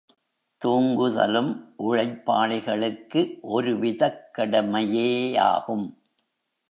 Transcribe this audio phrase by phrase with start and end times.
[0.65, 1.65] தூங்குதலும்
[1.77, 3.39] உழைப்பாளிகளுக்கு
[3.41, 5.97] ஒரு விதக் கடமையேயாகும்.